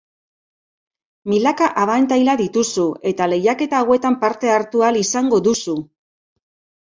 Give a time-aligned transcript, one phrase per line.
[1.33, 5.77] Milaka abantaila dituzu, eta lehiaketa hauetan parte hartu ahal izango duzu!